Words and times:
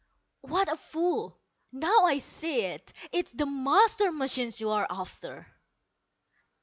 "What 0.41 0.67
a 0.67 0.77
fool! 0.77 1.39
Now 1.71 2.05
I 2.05 2.17
see 2.17 2.61
it. 2.61 2.91
It's 3.11 3.33
the 3.33 3.45
master 3.45 4.11
machine 4.11 4.49
you're 4.57 4.87
after." 4.89 5.45